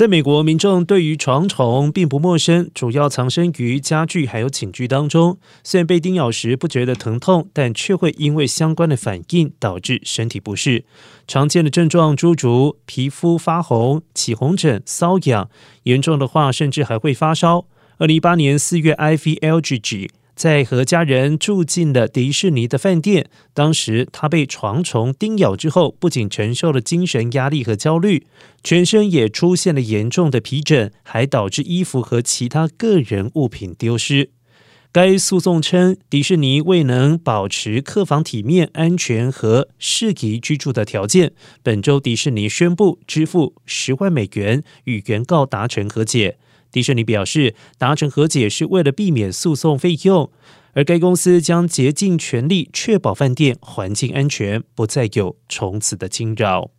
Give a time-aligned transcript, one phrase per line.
[0.00, 5.36] 在美国，民众对于床虫并不陌生，主要藏身于家具还有寝具当中。
[5.62, 10.86] 虽然被叮咬时不觉得疼痛，但却会因为相关的反应导致身体不适。
[11.28, 15.50] 常见的症状诸如皮肤发红、起红疹、瘙痒，
[15.82, 17.66] 严重的话甚至还会发烧。
[17.98, 20.08] 二零一八年四月，IVLG。
[20.40, 28.26] 在和家人住进了迪士尼的饭店，当时他被床虫叮咬之后，不仅承受了精神压力和焦虑，
[28.64, 34.30] 全身也出现了严重的皮疹，还导致衣服和其他个人物品丢失。
[34.90, 41.32] 该诉讼称，迪士尼未能保持客房体面、安全和适宜居住的条件。
[41.62, 46.38] 本周，迪士尼宣布支付十万美元与原告达成和解。
[46.72, 50.30] 迪士尼表示，达成和解是为了避免诉讼费用，
[50.72, 56.70] 而该公司将竭尽全力确保饭店环境安全，不再有虫子的惊扰。